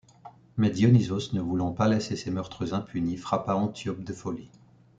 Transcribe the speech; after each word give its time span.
Mais 0.57 0.71
Dionysos, 0.71 1.31
ne 1.33 1.41
voulant 1.41 1.73
pas 1.73 1.87
laisser 1.87 2.15
ces 2.15 2.31
meurtres 2.31 2.73
impunis, 2.73 3.17
frappa 3.17 3.53
Antiope 3.53 4.03
de 4.03 4.13
folie. 4.13 4.49